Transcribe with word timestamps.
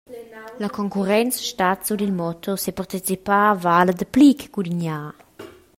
La 0.63 0.67
concurrenza 0.75 1.41
stat 1.49 1.79
sut 1.85 2.03
il 2.07 2.15
motto 2.19 2.51
separticipar 2.63 3.49
vala 3.63 3.93
dapli 3.99 4.29
che 4.39 4.47
gudignar. 4.53 5.11